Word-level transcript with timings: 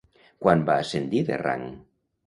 Quan 0.45 0.63
va 0.71 0.79
ascendir 0.85 1.23
de 1.31 1.41
rang? 1.47 1.71